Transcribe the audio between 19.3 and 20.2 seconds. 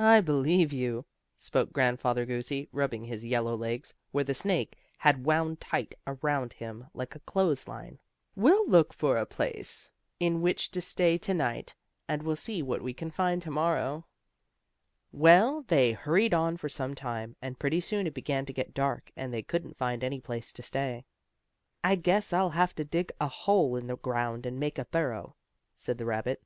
they couldn't find any